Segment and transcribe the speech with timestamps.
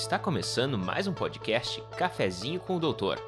[0.00, 3.18] Está começando mais um podcast Cafezinho com o Doutor.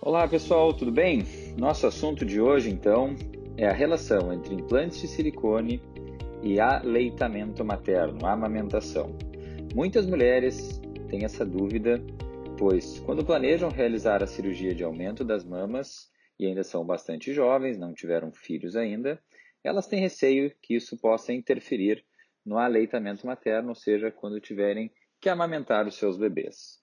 [0.00, 1.24] Olá pessoal, tudo bem?
[1.58, 3.14] Nosso assunto de hoje então
[3.58, 5.82] é a relação entre implantes de silicone
[6.42, 9.14] e aleitamento materno, amamentação.
[9.74, 10.80] Muitas mulheres
[11.10, 12.02] têm essa dúvida,
[12.56, 17.76] pois quando planejam realizar a cirurgia de aumento das mamas e ainda são bastante jovens,
[17.76, 19.20] não tiveram filhos ainda,
[19.62, 22.02] elas têm receio que isso possa interferir
[22.44, 26.80] no aleitamento materno, ou seja, quando tiverem que amamentar os seus bebês.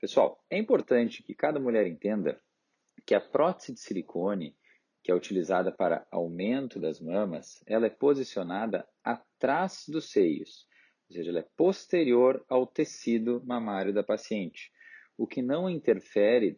[0.00, 2.40] Pessoal, é importante que cada mulher entenda
[3.06, 4.56] que a prótese de silicone,
[5.02, 10.66] que é utilizada para aumento das mamas, ela é posicionada atrás dos seios,
[11.08, 14.72] ou seja, ela é posterior ao tecido mamário da paciente,
[15.16, 16.56] o que não interfere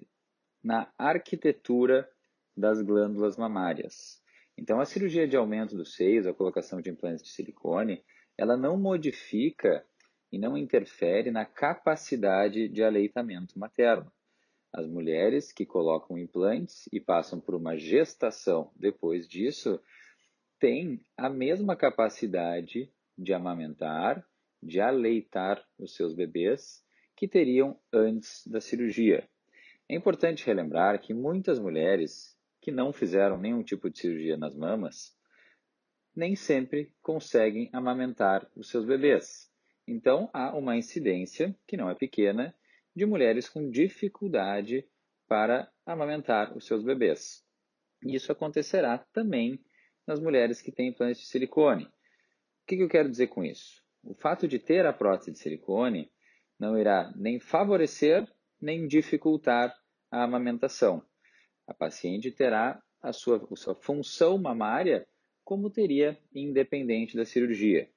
[0.63, 2.09] na arquitetura
[2.57, 4.23] das glândulas mamárias.
[4.57, 8.03] Então, a cirurgia de aumento dos seios, a colocação de implantes de silicone,
[8.39, 9.85] ela não modifica
[10.31, 14.11] e não interfere na capacidade de aleitamento materno.
[14.73, 19.81] As mulheres que colocam implantes e passam por uma gestação depois disso
[20.59, 24.23] têm a mesma capacidade de amamentar,
[24.63, 26.85] de aleitar os seus bebês
[27.17, 29.27] que teriam antes da cirurgia.
[29.89, 35.16] É importante relembrar que muitas mulheres que não fizeram nenhum tipo de cirurgia nas mamas
[36.17, 39.53] nem sempre conseguem amamentar os seus bebês.
[39.87, 42.55] Então, há uma incidência, que não é pequena,
[42.95, 44.89] de mulheres com dificuldade
[45.29, 47.45] para amamentar os seus bebês.
[48.03, 49.61] Isso acontecerá também
[50.07, 51.85] nas mulheres que têm implantes de silicone.
[51.85, 53.83] O que eu quero dizer com isso?
[54.03, 56.11] O fato de ter a prótese de silicone
[56.59, 58.27] não irá nem favorecer
[58.61, 59.77] nem dificultar
[60.11, 61.03] a amamentação.
[61.67, 65.07] A paciente terá a sua, a sua função mamária
[65.47, 67.89] como teria independente da cirurgia.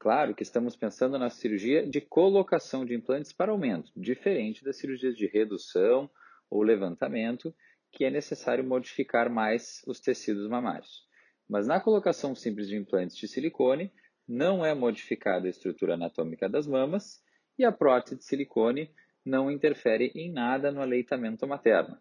[0.00, 5.16] Claro que estamos pensando na cirurgia de colocação de implantes para aumento, diferente das cirurgias
[5.16, 6.10] de redução
[6.50, 7.54] ou levantamento,
[7.92, 11.06] que é necessário modificar mais os tecidos mamários.
[11.48, 13.92] Mas na colocação simples de implantes de silicone,
[14.26, 17.22] não é modificada a estrutura anatômica das mamas
[17.56, 18.90] e a prótese de silicone
[19.24, 21.96] não interfere em nada no aleitamento materno.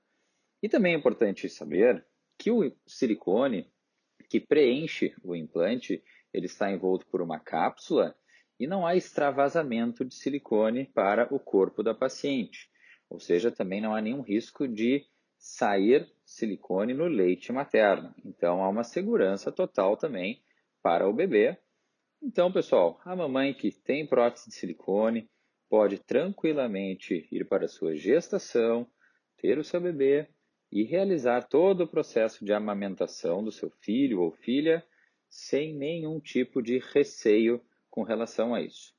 [0.63, 2.03] E também é importante saber
[2.35, 3.71] que o silicone
[4.31, 6.01] que preenche o implante,
[6.33, 8.15] ele está envolto por uma cápsula
[8.57, 12.69] e não há extravasamento de silicone para o corpo da paciente.
[13.09, 15.05] Ou seja, também não há nenhum risco de
[15.37, 18.15] sair silicone no leite materno.
[18.23, 20.41] Então há uma segurança total também
[20.81, 21.57] para o bebê.
[22.23, 25.29] Então, pessoal, a mamãe que tem prótese de silicone
[25.69, 28.87] pode tranquilamente ir para a sua gestação,
[29.35, 30.29] ter o seu bebê
[30.71, 34.83] e realizar todo o processo de amamentação do seu filho ou filha
[35.29, 38.93] sem nenhum tipo de receio com relação a isso.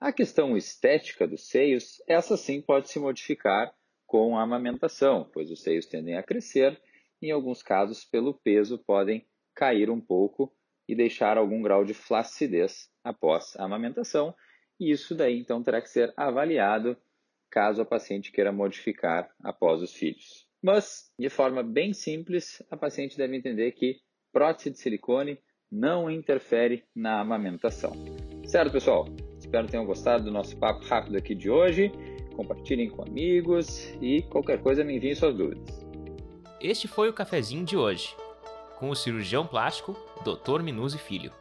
[0.00, 3.74] A questão estética dos seios, essa sim pode se modificar
[4.06, 6.80] com a amamentação, pois os seios tendem a crescer
[7.20, 10.52] e, em alguns casos, pelo peso, podem cair um pouco
[10.88, 14.34] e deixar algum grau de flacidez após a amamentação,
[14.78, 16.96] e isso daí então terá que ser avaliado
[17.50, 20.49] caso a paciente queira modificar após os filhos.
[20.62, 23.96] Mas, de forma bem simples, a paciente deve entender que
[24.32, 25.38] prótese de silicone
[25.70, 27.92] não interfere na amamentação.
[28.44, 29.06] Certo, pessoal?
[29.38, 31.90] Espero que tenham gostado do nosso papo rápido aqui de hoje.
[32.34, 35.86] Compartilhem com amigos e qualquer coisa me enviem suas dúvidas.
[36.60, 38.14] Este foi o cafezinho de hoje,
[38.78, 40.62] com o cirurgião plástico Dr.
[40.62, 41.39] Minuzzi Filho.